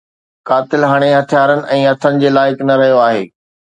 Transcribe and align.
قاتل 0.51 0.81
هاڻي 0.91 1.09
هٿيارن 1.19 1.61
۽ 1.77 1.79
هٿن 1.91 2.19
جي 2.25 2.33
لائق 2.39 2.65
نه 2.71 2.79
رهيو 2.83 3.01
آهي 3.07 3.25